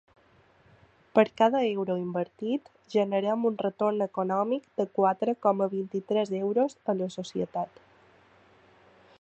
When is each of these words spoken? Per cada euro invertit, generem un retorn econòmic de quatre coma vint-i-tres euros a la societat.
Per 1.17 1.25
cada 1.41 1.59
euro 1.73 1.97
invertit, 2.03 2.71
generem 2.95 3.45
un 3.51 3.59
retorn 3.65 4.07
econòmic 4.07 4.65
de 4.81 4.89
quatre 5.01 5.39
coma 5.47 5.71
vint-i-tres 5.77 6.35
euros 6.43 6.77
a 6.95 7.01
la 7.03 7.13
societat. 7.21 7.83